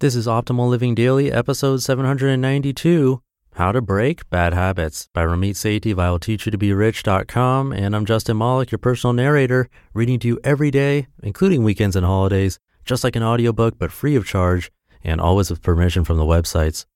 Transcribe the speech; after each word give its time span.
This 0.00 0.14
is 0.14 0.28
Optimal 0.28 0.68
Living 0.68 0.94
Daily, 0.94 1.32
episode 1.32 1.78
792 1.78 3.20
How 3.54 3.72
to 3.72 3.82
Break 3.82 4.30
Bad 4.30 4.54
Habits 4.54 5.08
by 5.12 5.24
Ramit 5.24 5.56
Sethi 5.56 5.90
of 5.90 5.98
I'llTeachYouToBeRich.com. 5.98 7.72
And 7.72 7.96
I'm 7.96 8.06
Justin 8.06 8.38
Malik, 8.38 8.70
your 8.70 8.78
personal 8.78 9.12
narrator, 9.12 9.68
reading 9.94 10.20
to 10.20 10.28
you 10.28 10.38
every 10.44 10.70
day, 10.70 11.08
including 11.20 11.64
weekends 11.64 11.96
and 11.96 12.06
holidays, 12.06 12.60
just 12.84 13.02
like 13.02 13.16
an 13.16 13.24
audiobook, 13.24 13.76
but 13.76 13.90
free 13.90 14.14
of 14.14 14.24
charge, 14.24 14.70
and 15.02 15.20
always 15.20 15.50
with 15.50 15.62
permission 15.62 16.04
from 16.04 16.16
the 16.16 16.22
websites. 16.22 16.86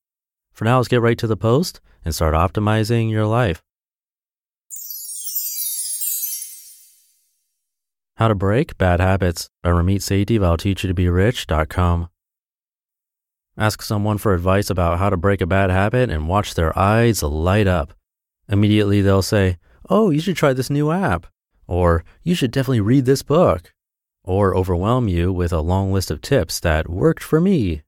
For 0.52 0.64
now, 0.64 0.76
let's 0.76 0.86
get 0.86 1.00
right 1.00 1.18
to 1.18 1.26
the 1.26 1.36
post 1.36 1.80
and 2.04 2.14
start 2.14 2.36
optimizing 2.36 3.10
your 3.10 3.26
life. 3.26 3.64
How 8.14 8.28
to 8.28 8.36
Break 8.36 8.78
Bad 8.78 9.00
Habits 9.00 9.48
by 9.60 9.70
Ramit 9.70 10.02
Sethi 10.02 10.36
of 10.36 10.42
I'llTeachYouToBeRich.com. 10.42 12.10
Ask 13.58 13.82
someone 13.82 14.16
for 14.16 14.32
advice 14.32 14.70
about 14.70 14.98
how 14.98 15.10
to 15.10 15.16
break 15.16 15.42
a 15.42 15.46
bad 15.46 15.70
habit 15.70 16.08
and 16.08 16.26
watch 16.26 16.54
their 16.54 16.76
eyes 16.78 17.22
light 17.22 17.66
up. 17.66 17.92
Immediately 18.48 19.02
they'll 19.02 19.20
say, 19.22 19.58
Oh, 19.90 20.10
you 20.10 20.20
should 20.20 20.36
try 20.36 20.54
this 20.54 20.70
new 20.70 20.90
app. 20.90 21.26
Or 21.66 22.02
you 22.22 22.34
should 22.34 22.50
definitely 22.50 22.80
read 22.80 23.04
this 23.04 23.22
book. 23.22 23.74
Or 24.24 24.56
overwhelm 24.56 25.06
you 25.06 25.32
with 25.32 25.52
a 25.52 25.60
long 25.60 25.92
list 25.92 26.10
of 26.10 26.22
tips 26.22 26.60
that 26.60 26.88
worked 26.88 27.22
for 27.22 27.40
me. 27.40 27.82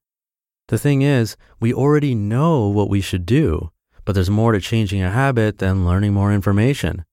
The 0.67 0.77
thing 0.77 1.01
is, 1.01 1.35
we 1.59 1.73
already 1.73 2.13
know 2.13 2.67
what 2.67 2.89
we 2.89 3.01
should 3.01 3.25
do, 3.25 3.71
but 4.03 4.13
there's 4.13 4.29
more 4.29 4.51
to 4.51 4.59
changing 4.59 5.01
a 5.01 5.11
habit 5.11 5.57
than 5.57 5.85
learning 5.85 6.13
more 6.13 6.31
information. 6.31 7.05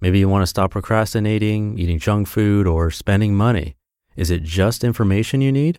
Maybe 0.00 0.18
you 0.18 0.28
want 0.28 0.42
to 0.42 0.46
stop 0.46 0.70
procrastinating, 0.70 1.78
eating 1.78 1.98
junk 1.98 2.26
food, 2.26 2.66
or 2.66 2.90
spending 2.90 3.34
money. 3.34 3.76
Is 4.16 4.30
it 4.30 4.42
just 4.42 4.82
information 4.82 5.40
you 5.40 5.52
need? 5.52 5.78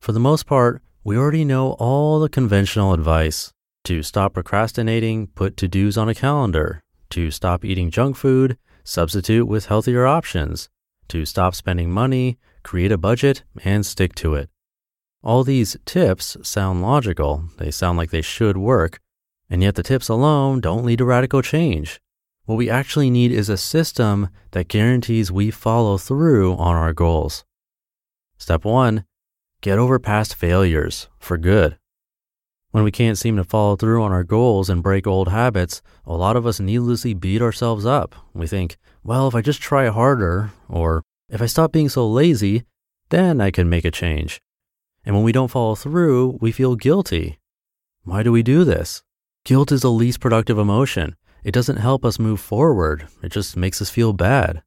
For 0.00 0.12
the 0.12 0.20
most 0.20 0.46
part, 0.46 0.82
we 1.08 1.16
already 1.16 1.42
know 1.42 1.70
all 1.78 2.20
the 2.20 2.28
conventional 2.28 2.92
advice 2.92 3.50
to 3.82 4.02
stop 4.02 4.34
procrastinating, 4.34 5.26
put 5.28 5.56
to 5.56 5.66
dos 5.66 5.96
on 5.96 6.06
a 6.06 6.14
calendar, 6.14 6.82
to 7.08 7.30
stop 7.30 7.64
eating 7.64 7.90
junk 7.90 8.14
food, 8.14 8.58
substitute 8.84 9.46
with 9.48 9.68
healthier 9.68 10.06
options, 10.06 10.68
to 11.08 11.24
stop 11.24 11.54
spending 11.54 11.90
money, 11.90 12.36
create 12.62 12.92
a 12.92 12.98
budget, 12.98 13.42
and 13.64 13.86
stick 13.86 14.14
to 14.14 14.34
it. 14.34 14.50
All 15.22 15.44
these 15.44 15.78
tips 15.86 16.36
sound 16.42 16.82
logical, 16.82 17.44
they 17.56 17.70
sound 17.70 17.96
like 17.96 18.10
they 18.10 18.20
should 18.20 18.58
work, 18.58 19.00
and 19.48 19.62
yet 19.62 19.76
the 19.76 19.82
tips 19.82 20.10
alone 20.10 20.60
don't 20.60 20.84
lead 20.84 20.98
to 20.98 21.06
radical 21.06 21.40
change. 21.40 22.02
What 22.44 22.56
we 22.56 22.68
actually 22.68 23.08
need 23.08 23.32
is 23.32 23.48
a 23.48 23.56
system 23.56 24.28
that 24.50 24.68
guarantees 24.68 25.32
we 25.32 25.50
follow 25.50 25.96
through 25.96 26.52
on 26.56 26.76
our 26.76 26.92
goals. 26.92 27.46
Step 28.36 28.66
one 28.66 29.06
Get 29.60 29.76
over 29.76 29.98
past 29.98 30.36
failures 30.36 31.08
for 31.18 31.36
good. 31.36 31.78
When 32.70 32.84
we 32.84 32.92
can't 32.92 33.18
seem 33.18 33.36
to 33.36 33.44
follow 33.44 33.74
through 33.74 34.04
on 34.04 34.12
our 34.12 34.22
goals 34.22 34.70
and 34.70 34.84
break 34.84 35.04
old 35.04 35.28
habits, 35.30 35.82
a 36.06 36.14
lot 36.14 36.36
of 36.36 36.46
us 36.46 36.60
needlessly 36.60 37.12
beat 37.12 37.42
ourselves 37.42 37.84
up. 37.84 38.14
We 38.32 38.46
think, 38.46 38.76
well, 39.02 39.26
if 39.26 39.34
I 39.34 39.40
just 39.40 39.60
try 39.60 39.88
harder, 39.88 40.52
or 40.68 41.02
if 41.28 41.42
I 41.42 41.46
stop 41.46 41.72
being 41.72 41.88
so 41.88 42.08
lazy, 42.08 42.62
then 43.08 43.40
I 43.40 43.50
can 43.50 43.68
make 43.68 43.84
a 43.84 43.90
change. 43.90 44.40
And 45.04 45.16
when 45.16 45.24
we 45.24 45.32
don't 45.32 45.50
follow 45.50 45.74
through, 45.74 46.38
we 46.40 46.52
feel 46.52 46.76
guilty. 46.76 47.40
Why 48.04 48.22
do 48.22 48.30
we 48.30 48.44
do 48.44 48.62
this? 48.62 49.02
Guilt 49.44 49.72
is 49.72 49.80
the 49.80 49.90
least 49.90 50.20
productive 50.20 50.58
emotion. 50.58 51.16
It 51.42 51.52
doesn't 51.52 51.78
help 51.78 52.04
us 52.04 52.20
move 52.20 52.38
forward, 52.38 53.08
it 53.24 53.32
just 53.32 53.56
makes 53.56 53.82
us 53.82 53.90
feel 53.90 54.12
bad. 54.12 54.62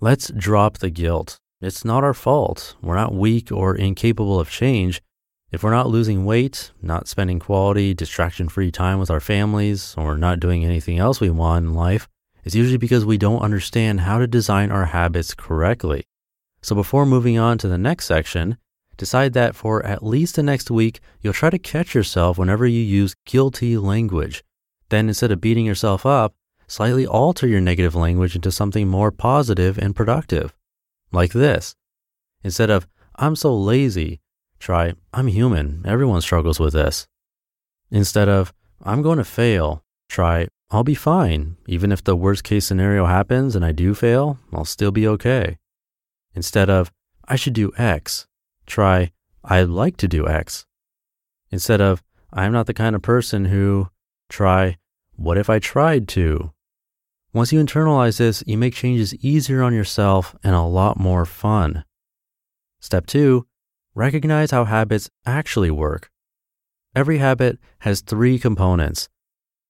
Let's 0.00 0.30
drop 0.30 0.78
the 0.78 0.90
guilt. 0.90 1.40
It's 1.60 1.84
not 1.84 2.04
our 2.04 2.14
fault. 2.14 2.76
We're 2.80 2.94
not 2.94 3.12
weak 3.12 3.50
or 3.50 3.74
incapable 3.74 4.38
of 4.38 4.48
change. 4.48 5.02
If 5.50 5.64
we're 5.64 5.72
not 5.72 5.88
losing 5.88 6.24
weight, 6.24 6.70
not 6.80 7.08
spending 7.08 7.40
quality, 7.40 7.94
distraction 7.94 8.48
free 8.48 8.70
time 8.70 9.00
with 9.00 9.10
our 9.10 9.18
families, 9.18 9.94
or 9.98 10.16
not 10.16 10.38
doing 10.38 10.64
anything 10.64 10.98
else 10.98 11.20
we 11.20 11.30
want 11.30 11.64
in 11.66 11.74
life, 11.74 12.06
it's 12.44 12.54
usually 12.54 12.76
because 12.76 13.04
we 13.04 13.18
don't 13.18 13.42
understand 13.42 14.00
how 14.00 14.18
to 14.18 14.28
design 14.28 14.70
our 14.70 14.86
habits 14.86 15.34
correctly. 15.34 16.04
So 16.62 16.76
before 16.76 17.04
moving 17.04 17.38
on 17.38 17.58
to 17.58 17.68
the 17.68 17.78
next 17.78 18.04
section, 18.04 18.56
decide 18.96 19.32
that 19.32 19.56
for 19.56 19.84
at 19.84 20.04
least 20.04 20.36
the 20.36 20.44
next 20.44 20.70
week, 20.70 21.00
you'll 21.22 21.32
try 21.32 21.50
to 21.50 21.58
catch 21.58 21.92
yourself 21.92 22.38
whenever 22.38 22.68
you 22.68 22.80
use 22.80 23.16
guilty 23.26 23.76
language. 23.76 24.44
Then 24.90 25.08
instead 25.08 25.32
of 25.32 25.40
beating 25.40 25.66
yourself 25.66 26.06
up, 26.06 26.34
slightly 26.68 27.04
alter 27.06 27.48
your 27.48 27.60
negative 27.60 27.96
language 27.96 28.36
into 28.36 28.52
something 28.52 28.86
more 28.86 29.10
positive 29.10 29.76
and 29.76 29.96
productive. 29.96 30.54
Like 31.12 31.32
this. 31.32 31.74
Instead 32.42 32.70
of, 32.70 32.86
I'm 33.16 33.36
so 33.36 33.54
lazy, 33.54 34.20
try, 34.58 34.94
I'm 35.12 35.26
human. 35.26 35.82
Everyone 35.84 36.20
struggles 36.20 36.60
with 36.60 36.74
this. 36.74 37.08
Instead 37.90 38.28
of, 38.28 38.52
I'm 38.82 39.02
going 39.02 39.18
to 39.18 39.24
fail, 39.24 39.84
try, 40.08 40.48
I'll 40.70 40.84
be 40.84 40.94
fine. 40.94 41.56
Even 41.66 41.90
if 41.90 42.04
the 42.04 42.16
worst 42.16 42.44
case 42.44 42.66
scenario 42.66 43.06
happens 43.06 43.56
and 43.56 43.64
I 43.64 43.72
do 43.72 43.94
fail, 43.94 44.38
I'll 44.52 44.64
still 44.64 44.90
be 44.90 45.08
okay. 45.08 45.58
Instead 46.34 46.68
of, 46.68 46.92
I 47.26 47.36
should 47.36 47.54
do 47.54 47.72
X, 47.76 48.26
try, 48.66 49.12
I'd 49.42 49.68
like 49.68 49.96
to 49.98 50.08
do 50.08 50.28
X. 50.28 50.66
Instead 51.50 51.80
of, 51.80 52.02
I'm 52.32 52.52
not 52.52 52.66
the 52.66 52.74
kind 52.74 52.94
of 52.94 53.02
person 53.02 53.46
who, 53.46 53.88
try, 54.28 54.76
what 55.16 55.38
if 55.38 55.48
I 55.48 55.58
tried 55.58 56.06
to? 56.08 56.52
Once 57.34 57.52
you 57.52 57.62
internalize 57.62 58.16
this, 58.16 58.42
you 58.46 58.56
make 58.56 58.72
changes 58.72 59.14
easier 59.16 59.62
on 59.62 59.74
yourself 59.74 60.34
and 60.42 60.54
a 60.54 60.62
lot 60.62 60.98
more 60.98 61.26
fun. 61.26 61.84
Step 62.80 63.06
two, 63.06 63.46
recognize 63.94 64.50
how 64.50 64.64
habits 64.64 65.10
actually 65.26 65.70
work. 65.70 66.10
Every 66.94 67.18
habit 67.18 67.58
has 67.80 68.00
three 68.00 68.38
components. 68.38 69.10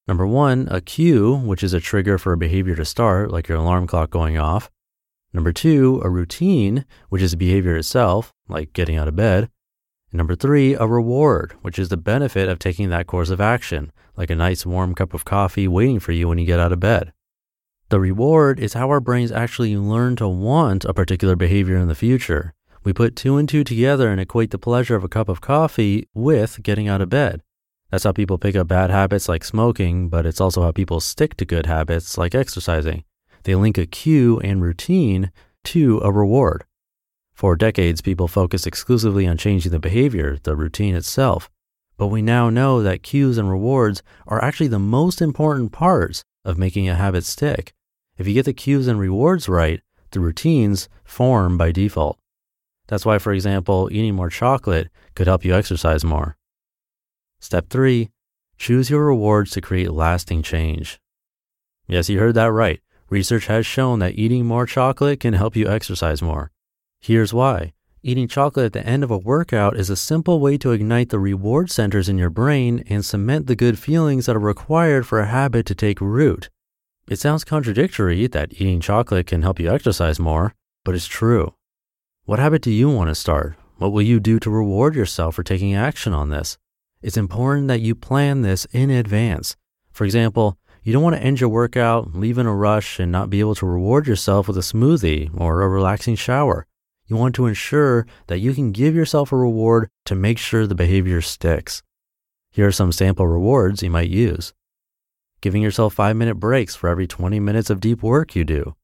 Number 0.06 0.26
one, 0.26 0.68
a 0.70 0.80
cue, 0.80 1.34
which 1.34 1.64
is 1.64 1.74
a 1.74 1.80
trigger 1.80 2.16
for 2.16 2.32
a 2.32 2.38
behavior 2.38 2.76
to 2.76 2.84
start, 2.84 3.32
like 3.32 3.48
your 3.48 3.58
alarm 3.58 3.88
clock 3.88 4.10
going 4.10 4.38
off. 4.38 4.70
Number 5.32 5.52
two, 5.52 6.00
a 6.04 6.08
routine, 6.08 6.86
which 7.08 7.22
is 7.22 7.32
the 7.32 7.36
behavior 7.36 7.76
itself, 7.76 8.32
like 8.48 8.72
getting 8.72 8.96
out 8.96 9.08
of 9.08 9.16
bed. 9.16 9.50
And 10.10 10.18
number 10.18 10.36
three, 10.36 10.74
a 10.74 10.86
reward, 10.86 11.54
which 11.62 11.78
is 11.78 11.88
the 11.88 11.96
benefit 11.96 12.48
of 12.48 12.58
taking 12.58 12.88
that 12.90 13.08
course 13.08 13.30
of 13.30 13.40
action, 13.40 13.92
like 14.16 14.30
a 14.30 14.36
nice 14.36 14.64
warm 14.64 14.94
cup 14.94 15.12
of 15.12 15.24
coffee 15.24 15.66
waiting 15.66 15.98
for 15.98 16.12
you 16.12 16.28
when 16.28 16.38
you 16.38 16.46
get 16.46 16.60
out 16.60 16.72
of 16.72 16.80
bed. 16.80 17.12
The 17.90 18.00
reward 18.00 18.60
is 18.60 18.74
how 18.74 18.90
our 18.90 19.00
brains 19.00 19.32
actually 19.32 19.74
learn 19.74 20.14
to 20.16 20.28
want 20.28 20.84
a 20.84 20.92
particular 20.92 21.36
behavior 21.36 21.78
in 21.78 21.88
the 21.88 21.94
future. 21.94 22.52
We 22.84 22.92
put 22.92 23.16
two 23.16 23.38
and 23.38 23.48
two 23.48 23.64
together 23.64 24.10
and 24.10 24.20
equate 24.20 24.50
the 24.50 24.58
pleasure 24.58 24.94
of 24.94 25.04
a 25.04 25.08
cup 25.08 25.26
of 25.26 25.40
coffee 25.40 26.06
with 26.12 26.62
getting 26.62 26.86
out 26.86 27.00
of 27.00 27.08
bed. 27.08 27.42
That's 27.90 28.04
how 28.04 28.12
people 28.12 28.36
pick 28.36 28.56
up 28.56 28.68
bad 28.68 28.90
habits 28.90 29.26
like 29.26 29.42
smoking, 29.42 30.10
but 30.10 30.26
it's 30.26 30.40
also 30.40 30.62
how 30.62 30.70
people 30.70 31.00
stick 31.00 31.34
to 31.38 31.46
good 31.46 31.64
habits 31.64 32.18
like 32.18 32.34
exercising. 32.34 33.04
They 33.44 33.54
link 33.54 33.78
a 33.78 33.86
cue 33.86 34.38
and 34.40 34.60
routine 34.60 35.32
to 35.64 36.00
a 36.00 36.12
reward. 36.12 36.64
For 37.32 37.56
decades, 37.56 38.02
people 38.02 38.28
focused 38.28 38.66
exclusively 38.66 39.26
on 39.26 39.38
changing 39.38 39.72
the 39.72 39.78
behavior, 39.78 40.36
the 40.42 40.56
routine 40.56 40.94
itself. 40.94 41.48
But 41.96 42.08
we 42.08 42.20
now 42.20 42.50
know 42.50 42.82
that 42.82 43.02
cues 43.02 43.38
and 43.38 43.48
rewards 43.48 44.02
are 44.26 44.44
actually 44.44 44.68
the 44.68 44.78
most 44.78 45.22
important 45.22 45.72
parts 45.72 46.22
of 46.44 46.58
making 46.58 46.86
a 46.86 46.94
habit 46.94 47.24
stick. 47.24 47.72
If 48.18 48.26
you 48.26 48.34
get 48.34 48.44
the 48.44 48.52
cues 48.52 48.88
and 48.88 48.98
rewards 48.98 49.48
right, 49.48 49.80
the 50.10 50.20
routines 50.20 50.88
form 51.04 51.56
by 51.56 51.70
default. 51.70 52.18
That's 52.88 53.06
why, 53.06 53.18
for 53.18 53.32
example, 53.32 53.88
eating 53.92 54.14
more 54.14 54.28
chocolate 54.28 54.88
could 55.14 55.28
help 55.28 55.44
you 55.44 55.54
exercise 55.54 56.04
more. 56.04 56.36
Step 57.38 57.70
three, 57.70 58.10
choose 58.56 58.90
your 58.90 59.06
rewards 59.06 59.52
to 59.52 59.60
create 59.60 59.92
lasting 59.92 60.42
change. 60.42 60.98
Yes, 61.86 62.08
you 62.08 62.18
heard 62.18 62.34
that 62.34 62.50
right. 62.50 62.80
Research 63.08 63.46
has 63.46 63.64
shown 63.64 64.00
that 64.00 64.18
eating 64.18 64.44
more 64.44 64.66
chocolate 64.66 65.20
can 65.20 65.34
help 65.34 65.54
you 65.54 65.68
exercise 65.68 66.20
more. 66.20 66.50
Here's 67.00 67.32
why. 67.32 67.72
Eating 68.02 68.26
chocolate 68.26 68.66
at 68.66 68.72
the 68.72 68.86
end 68.86 69.04
of 69.04 69.10
a 69.10 69.18
workout 69.18 69.76
is 69.76 69.90
a 69.90 69.96
simple 69.96 70.40
way 70.40 70.58
to 70.58 70.72
ignite 70.72 71.10
the 71.10 71.18
reward 71.18 71.70
centers 71.70 72.08
in 72.08 72.18
your 72.18 72.30
brain 72.30 72.82
and 72.88 73.04
cement 73.04 73.46
the 73.46 73.56
good 73.56 73.78
feelings 73.78 74.26
that 74.26 74.36
are 74.36 74.40
required 74.40 75.06
for 75.06 75.20
a 75.20 75.26
habit 75.26 75.66
to 75.66 75.74
take 75.74 76.00
root. 76.00 76.48
It 77.10 77.18
sounds 77.18 77.42
contradictory 77.42 78.26
that 78.26 78.52
eating 78.52 78.80
chocolate 78.80 79.26
can 79.26 79.40
help 79.40 79.58
you 79.58 79.72
exercise 79.72 80.20
more, 80.20 80.54
but 80.84 80.94
it's 80.94 81.06
true. 81.06 81.54
What 82.26 82.38
habit 82.38 82.60
do 82.60 82.70
you 82.70 82.90
want 82.90 83.08
to 83.08 83.14
start? 83.14 83.56
What 83.78 83.92
will 83.92 84.02
you 84.02 84.20
do 84.20 84.38
to 84.40 84.50
reward 84.50 84.94
yourself 84.94 85.36
for 85.36 85.42
taking 85.42 85.74
action 85.74 86.12
on 86.12 86.28
this? 86.28 86.58
It's 87.00 87.16
important 87.16 87.68
that 87.68 87.80
you 87.80 87.94
plan 87.94 88.42
this 88.42 88.66
in 88.72 88.90
advance. 88.90 89.56
For 89.90 90.04
example, 90.04 90.58
you 90.82 90.92
don't 90.92 91.02
want 91.02 91.16
to 91.16 91.22
end 91.22 91.40
your 91.40 91.48
workout, 91.48 92.14
leave 92.14 92.36
in 92.36 92.44
a 92.44 92.54
rush, 92.54 93.00
and 93.00 93.10
not 93.10 93.30
be 93.30 93.40
able 93.40 93.54
to 93.54 93.66
reward 93.66 94.06
yourself 94.06 94.46
with 94.46 94.58
a 94.58 94.60
smoothie 94.60 95.30
or 95.34 95.62
a 95.62 95.68
relaxing 95.68 96.14
shower. 96.14 96.66
You 97.06 97.16
want 97.16 97.34
to 97.36 97.46
ensure 97.46 98.06
that 98.26 98.40
you 98.40 98.52
can 98.52 98.70
give 98.70 98.94
yourself 98.94 99.32
a 99.32 99.36
reward 99.36 99.88
to 100.04 100.14
make 100.14 100.36
sure 100.36 100.66
the 100.66 100.74
behavior 100.74 101.22
sticks. 101.22 101.82
Here 102.50 102.66
are 102.66 102.72
some 102.72 102.92
sample 102.92 103.26
rewards 103.26 103.82
you 103.82 103.88
might 103.88 104.10
use. 104.10 104.52
Giving 105.40 105.62
yourself 105.62 105.94
five 105.94 106.16
minute 106.16 106.34
breaks 106.36 106.74
for 106.74 106.88
every 106.88 107.06
20 107.06 107.38
minutes 107.38 107.70
of 107.70 107.80
deep 107.80 108.02
work 108.02 108.34
you 108.34 108.44
do. 108.44 108.74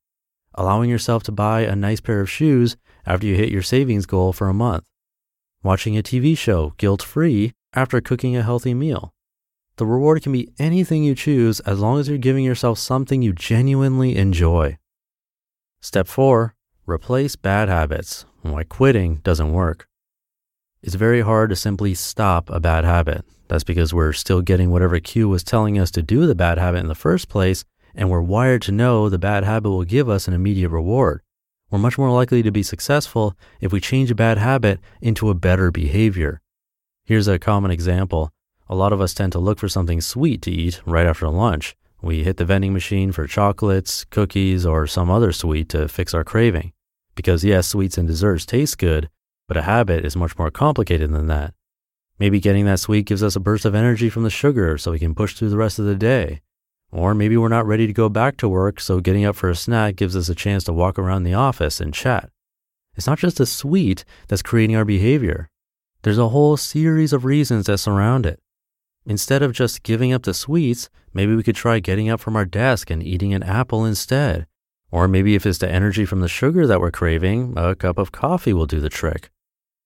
Allowing 0.55 0.89
yourself 0.89 1.25
to 1.25 1.33
buy 1.33 1.63
a 1.63 1.75
nice 1.75 2.01
pair 2.01 2.21
of 2.21 2.31
shoes 2.31 2.77
after 3.05 3.27
you 3.27 3.35
hit 3.35 3.51
your 3.51 3.63
savings 3.63 4.07
goal 4.07 4.33
for 4.33 4.49
a 4.49 4.55
month. 4.55 4.85
Watching 5.65 5.99
a 5.99 6.03
TV 6.03 6.39
show 6.39 6.75
guilt 6.77 7.03
free 7.03 7.53
after 7.73 8.01
cooking 8.01 8.37
a 8.37 8.43
healthy 8.43 8.73
meal. 8.73 9.13
The 9.77 9.87
reward 9.87 10.23
can 10.23 10.31
be 10.31 10.53
anything 10.61 11.03
you 11.03 11.17
choose 11.17 11.59
as 11.61 11.81
long 11.81 11.99
as 11.99 12.09
you're 12.09 12.19
giving 12.19 12.45
yourself 12.45 12.79
something 12.79 13.21
you 13.21 13.33
genuinely 13.33 14.17
enjoy. 14.17 14.79
Step 15.81 16.07
four, 16.07 16.55
replace 16.87 17.35
bad 17.35 17.69
habits. 17.69 18.27
Why 18.43 18.63
quitting 18.63 19.17
doesn't 19.25 19.53
work. 19.53 19.89
It's 20.83 20.95
very 20.95 21.23
hard 21.23 21.51
to 21.51 21.57
simply 21.57 21.95
stop 21.95 22.49
a 22.51 22.61
bad 22.61 22.85
habit. 22.85 23.25
That's 23.49 23.65
because 23.65 23.93
we're 23.93 24.13
still 24.13 24.41
getting 24.41 24.71
whatever 24.71 24.99
cue 25.01 25.29
was 25.29 25.45
telling 25.45 25.79
us 25.79 25.91
to 25.93 26.03
do 26.03 26.27
the 26.27 26.35
bad 26.35 26.59
habit 26.59 26.79
in 26.79 26.89
the 26.89 26.95
first 26.95 27.29
place, 27.29 27.65
and 27.95 28.11
we're 28.11 28.21
wired 28.21 28.63
to 28.63 28.73
know 28.73 29.09
the 29.09 29.19
bad 29.19 29.45
habit 29.45 29.71
will 29.71 29.85
give 29.85 30.09
us 30.09 30.27
an 30.27 30.35
immediate 30.35 30.71
reward. 30.71 31.21
We're 31.71 31.79
much 31.79 31.99
more 31.99 32.11
likely 32.11 32.43
to 32.43 32.51
be 32.51 32.63
successful 32.63 33.35
if 33.61 33.73
we 33.73 33.81
change 33.81 34.11
a 34.11 34.15
bad 34.15 34.39
habit 34.39 34.81
into 35.01 35.31
a 35.31 35.35
better 35.35 35.71
behavior. 35.71 36.41
Here's 37.05 37.29
a 37.29 37.39
common 37.39 37.71
example. 37.71 38.31
A 38.69 38.75
lot 38.75 38.93
of 38.93 39.01
us 39.01 39.13
tend 39.13 39.33
to 39.33 39.39
look 39.39 39.59
for 39.59 39.69
something 39.69 40.01
sweet 40.01 40.41
to 40.43 40.51
eat 40.51 40.81
right 40.87 41.07
after 41.07 41.29
lunch. 41.29 41.77
We 42.01 42.25
hit 42.25 42.37
the 42.37 42.45
vending 42.45 42.73
machine 42.73 43.13
for 43.13 43.27
chocolates, 43.27 44.05
cookies, 44.05 44.65
or 44.65 44.87
some 44.87 45.11
other 45.11 45.33
sweet 45.33 45.69
to 45.71 45.89
fix 45.89 46.15
our 46.15 46.25
craving. 46.25 46.73
Because 47.15 47.45
yes, 47.45 47.69
sweets 47.69 47.99
and 47.99 48.09
desserts 48.09 48.47
taste 48.47 48.79
good, 48.79 49.09
but 49.49 49.57
a 49.57 49.63
habit 49.63 50.05
is 50.05 50.17
much 50.17 50.39
more 50.39 50.51
complicated 50.51 51.13
than 51.13 51.27
that. 51.29 51.55
Maybe 52.19 52.39
getting 52.41 52.65
that 52.67 52.81
sweet 52.81 53.07
gives 53.07 53.23
us 53.23 53.35
a 53.35 53.41
burst 53.41 53.65
of 53.65 53.75
energy 53.75 54.09
from 54.09 54.23
the 54.23 54.31
sugar 54.31 54.79
so 54.79 54.93
we 54.93 54.99
can 54.99 55.15
push 55.15 55.35
through 55.35 55.51
the 55.51 55.57
rest 55.57 55.79
of 55.79 55.85
the 55.85 55.97
day. 55.97 56.41
Or 56.93 57.13
maybe 57.13 57.37
we're 57.37 57.49
not 57.49 57.67
ready 57.67 57.89
to 57.89 57.93
go 57.93 58.09
back 58.09 58.37
to 58.37 58.49
work, 58.49 58.81
so 58.81 59.01
getting 59.01 59.25
up 59.25 59.35
for 59.35 59.51
a 59.51 59.57
snack 59.57 59.97
gives 59.97 60.15
us 60.15 60.29
a 60.29 60.35
chance 60.35 60.63
to 60.65 60.73
walk 60.73 60.97
around 60.97 61.25
the 61.25 61.35
office 61.35 61.81
and 61.81 61.93
chat. 61.93 62.31
It's 62.95 63.09
not 63.09 63.19
just 63.19 63.39
the 63.39 63.47
sweet 63.47 64.05
that's 64.29 64.43
creating 64.43 64.77
our 64.77 64.85
behavior. 64.85 65.49
There's 66.03 66.19
a 66.19 66.29
whole 66.29 66.57
series 66.57 67.13
of 67.13 67.25
reasons 67.25 67.67
that 67.67 67.79
surround 67.79 68.27
it. 68.27 68.41
Instead 69.07 69.43
of 69.43 69.53
just 69.53 69.83
giving 69.83 70.13
up 70.13 70.23
the 70.23 70.33
sweets, 70.33 70.89
maybe 71.13 71.35
we 71.35 71.43
could 71.43 71.57
try 71.57 71.81
getting 71.81 72.09
up 72.09 72.21
from 72.21 72.37
our 72.37 72.45
desk 72.45 72.91
and 72.91 73.03
eating 73.03 73.35
an 73.35 73.43
apple 73.43 73.85
instead. 73.85 74.47
Or 74.93 75.09
maybe 75.09 75.35
if 75.35 75.45
it's 75.45 75.59
the 75.59 75.69
energy 75.69 76.05
from 76.05 76.21
the 76.21 76.29
sugar 76.29 76.67
that 76.69 76.81
we're 76.81 76.93
craving, 76.93 77.55
a 77.57 77.75
cup 77.75 77.99
of 77.99 78.13
coffee 78.13 78.53
will 78.53 78.67
do 78.67 78.81
the 78.81 78.89
trick. 78.89 79.31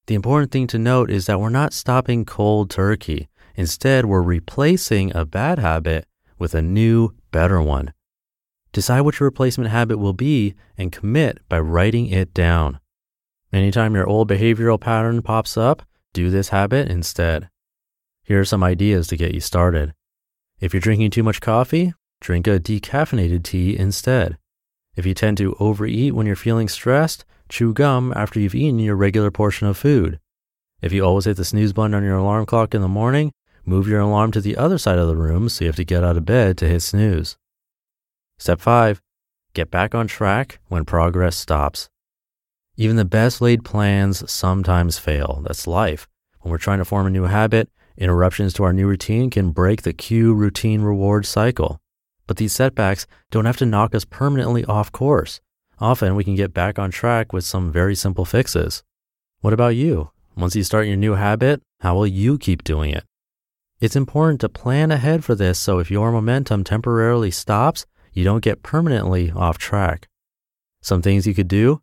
The 0.08 0.14
important 0.14 0.50
thing 0.50 0.66
to 0.68 0.78
note 0.78 1.10
is 1.10 1.26
that 1.26 1.38
we're 1.38 1.50
not 1.50 1.74
stopping 1.74 2.24
cold 2.24 2.70
turkey. 2.70 3.28
Instead, 3.56 4.06
we're 4.06 4.22
replacing 4.22 5.14
a 5.14 5.26
bad 5.26 5.58
habit 5.58 6.06
with 6.38 6.54
a 6.54 6.62
new, 6.62 7.10
better 7.30 7.60
one. 7.60 7.92
Decide 8.72 9.02
what 9.02 9.20
your 9.20 9.26
replacement 9.26 9.70
habit 9.70 9.98
will 9.98 10.14
be 10.14 10.54
and 10.78 10.90
commit 10.90 11.40
by 11.50 11.60
writing 11.60 12.06
it 12.06 12.32
down. 12.32 12.80
Anytime 13.52 13.94
your 13.94 14.06
old 14.06 14.30
behavioral 14.30 14.80
pattern 14.80 15.20
pops 15.20 15.58
up, 15.58 15.82
do 16.14 16.30
this 16.30 16.48
habit 16.48 16.88
instead. 16.88 17.50
Here 18.24 18.40
are 18.40 18.46
some 18.46 18.64
ideas 18.64 19.08
to 19.08 19.16
get 19.18 19.34
you 19.34 19.40
started. 19.40 19.92
If 20.58 20.72
you're 20.72 20.80
drinking 20.80 21.10
too 21.10 21.22
much 21.22 21.42
coffee, 21.42 21.92
drink 22.22 22.46
a 22.46 22.58
decaffeinated 22.58 23.42
tea 23.42 23.76
instead. 23.78 24.38
If 24.96 25.04
you 25.04 25.12
tend 25.12 25.36
to 25.36 25.54
overeat 25.60 26.14
when 26.14 26.26
you're 26.26 26.34
feeling 26.34 26.68
stressed, 26.68 27.26
chew 27.48 27.72
gum 27.72 28.12
after 28.16 28.40
you've 28.40 28.54
eaten 28.54 28.78
your 28.78 28.96
regular 28.96 29.30
portion 29.30 29.66
of 29.66 29.76
food. 29.76 30.20
If 30.80 30.92
you 30.92 31.04
always 31.04 31.24
hit 31.24 31.36
the 31.36 31.44
snooze 31.44 31.72
button 31.72 31.94
on 31.94 32.04
your 32.04 32.16
alarm 32.16 32.46
clock 32.46 32.74
in 32.74 32.82
the 32.82 32.88
morning, 32.88 33.32
move 33.64 33.88
your 33.88 34.00
alarm 34.00 34.32
to 34.32 34.40
the 34.40 34.56
other 34.56 34.78
side 34.78 34.98
of 34.98 35.08
the 35.08 35.16
room 35.16 35.48
so 35.48 35.64
you 35.64 35.68
have 35.68 35.76
to 35.76 35.84
get 35.84 36.04
out 36.04 36.16
of 36.16 36.24
bed 36.24 36.56
to 36.58 36.68
hit 36.68 36.82
snooze. 36.82 37.36
Step 38.38 38.60
5. 38.60 39.02
Get 39.54 39.70
back 39.70 39.94
on 39.94 40.06
track 40.06 40.60
when 40.68 40.84
progress 40.84 41.36
stops. 41.36 41.88
Even 42.76 42.94
the 42.94 43.04
best 43.04 43.40
laid 43.40 43.64
plans 43.64 44.30
sometimes 44.30 44.98
fail. 44.98 45.42
That's 45.44 45.66
life. 45.66 46.06
When 46.40 46.52
we're 46.52 46.58
trying 46.58 46.78
to 46.78 46.84
form 46.84 47.08
a 47.08 47.10
new 47.10 47.24
habit, 47.24 47.68
interruptions 47.96 48.52
to 48.54 48.62
our 48.62 48.72
new 48.72 48.86
routine 48.86 49.30
can 49.30 49.50
break 49.50 49.82
the 49.82 49.92
cue 49.92 50.32
routine 50.32 50.82
reward 50.82 51.26
cycle. 51.26 51.80
But 52.28 52.36
these 52.36 52.52
setbacks 52.52 53.08
don't 53.32 53.46
have 53.46 53.56
to 53.56 53.66
knock 53.66 53.96
us 53.96 54.04
permanently 54.04 54.64
off 54.66 54.92
course. 54.92 55.40
Often 55.80 56.16
we 56.16 56.24
can 56.24 56.34
get 56.34 56.52
back 56.52 56.76
on 56.78 56.90
track 56.90 57.32
with 57.32 57.44
some 57.44 57.70
very 57.70 57.94
simple 57.94 58.24
fixes. 58.24 58.82
What 59.40 59.52
about 59.52 59.76
you? 59.76 60.10
Once 60.36 60.56
you 60.56 60.64
start 60.64 60.88
your 60.88 60.96
new 60.96 61.14
habit, 61.14 61.62
how 61.80 61.94
will 61.94 62.06
you 62.06 62.36
keep 62.36 62.64
doing 62.64 62.90
it? 62.90 63.04
It's 63.80 63.94
important 63.94 64.40
to 64.40 64.48
plan 64.48 64.90
ahead 64.90 65.24
for 65.24 65.36
this 65.36 65.58
so 65.58 65.78
if 65.78 65.88
your 65.88 66.10
momentum 66.10 66.64
temporarily 66.64 67.30
stops, 67.30 67.86
you 68.12 68.24
don't 68.24 68.42
get 68.42 68.64
permanently 68.64 69.30
off 69.30 69.56
track. 69.56 70.08
Some 70.82 71.00
things 71.00 71.28
you 71.28 71.34
could 71.34 71.46
do 71.46 71.80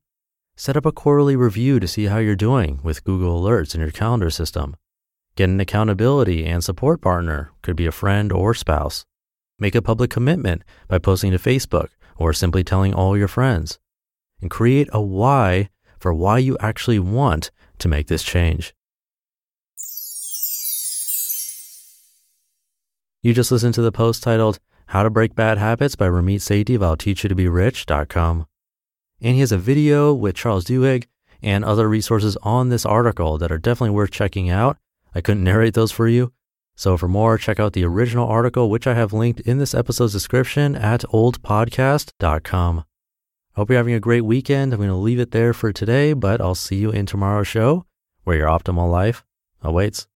set 0.58 0.76
up 0.76 0.86
a 0.86 0.92
quarterly 0.92 1.38
review 1.38 1.80
to 1.80 1.88
see 1.88 2.06
how 2.06 2.18
you're 2.18 2.36
doing 2.36 2.80
with 2.84 3.04
Google 3.06 3.42
Alerts 3.42 3.76
in 3.76 3.82
your 3.82 3.92
calendar 3.92 4.30
system. 4.30 4.76
Get 5.38 5.50
an 5.50 5.60
accountability 5.60 6.46
and 6.46 6.64
support 6.64 7.02
partner, 7.02 7.52
could 7.62 7.76
be 7.78 7.86
a 7.86 7.92
friend 7.92 8.32
or 8.32 8.54
spouse. 8.54 9.06
Make 9.58 9.76
a 9.76 9.82
public 9.82 10.10
commitment 10.10 10.64
by 10.90 10.98
posting 10.98 11.32
to 11.32 11.38
Facebook 11.38 11.90
or 12.18 12.34
simply 12.34 12.64
telling 12.64 12.94
all 12.94 13.18
your 13.18 13.28
friends 13.28 13.80
and 14.46 14.52
create 14.52 14.88
a 14.94 15.02
why 15.02 15.70
for 15.98 16.14
why 16.14 16.38
you 16.38 16.56
actually 16.60 17.00
want 17.00 17.50
to 17.80 17.88
make 17.88 18.06
this 18.06 18.22
change. 18.22 18.76
You 23.24 23.34
just 23.34 23.52
listened 23.52 23.74
to 23.74 23.82
the 23.82 23.92
post 23.92 24.22
titled 24.22 24.60
How 24.86 25.02
to 25.02 25.10
Break 25.10 25.34
Bad 25.34 25.58
Habits 25.58 25.96
by 25.96 26.08
Ramit 26.08 26.42
Sethi 26.42 26.76
of 26.76 26.84
I'll 26.84 26.96
Teach 26.96 27.24
You 27.24 27.30
to 27.30 27.34
Be 27.34 27.48
Rich.com. 27.48 28.46
And 29.20 29.34
he 29.34 29.40
has 29.40 29.52
a 29.52 29.58
video 29.58 30.14
with 30.14 30.36
Charles 30.36 30.66
Duhigg 30.66 31.08
and 31.42 31.66
other 31.66 31.90
resources 31.90 32.38
on 32.44 32.70
this 32.70 32.86
article 32.86 33.40
that 33.40 33.52
are 33.52 33.58
definitely 33.58 33.96
worth 33.96 34.12
checking 34.12 34.48
out. 34.48 34.78
I 35.16 35.22
couldn't 35.22 35.44
narrate 35.44 35.74
those 35.74 35.92
for 35.92 36.08
you. 36.08 36.34
So 36.76 36.98
for 36.98 37.08
more, 37.08 37.40
check 37.40 37.60
out 37.60 37.74
the 37.74 37.86
original 37.86 38.28
article, 38.28 38.70
which 38.70 38.86
I 38.86 38.94
have 38.94 39.12
linked 39.12 39.40
in 39.40 39.58
this 39.58 39.74
episode's 39.74 40.14
description 40.14 40.76
at 40.76 41.02
oldpodcast.com. 41.02 42.86
Hope 43.56 43.70
you're 43.70 43.78
having 43.78 43.94
a 43.94 44.02
great 44.02 44.26
weekend. 44.26 44.74
I'm 44.74 44.80
going 44.80 44.90
to 44.90 44.96
leave 44.96 45.20
it 45.20 45.32
there 45.32 45.54
for 45.54 45.72
today, 45.72 46.12
but 46.12 46.42
I'll 46.42 46.56
see 46.56 46.76
you 46.76 46.92
in 46.92 47.06
tomorrow's 47.06 47.48
show 47.48 47.86
where 48.26 48.36
your 48.36 48.50
optimal 48.50 48.92
life 48.92 49.24
awaits. 49.62 50.08